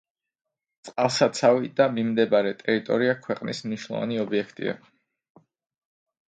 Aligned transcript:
წყალსაცავი 0.87 1.69
და 1.79 1.87
მიმდებარე 1.97 2.53
ტერიტორია 2.63 3.13
ქვეყნის 3.27 3.61
მნიშვნელოვანი 3.69 4.19
ობიექტია. 4.25 4.75